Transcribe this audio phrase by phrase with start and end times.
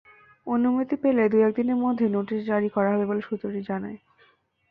[0.47, 3.97] অনুমতি পেলে দু-এক দিনের মধ্যে নোটিশ জারি করা হবে বলে সূত্রটি জানায়।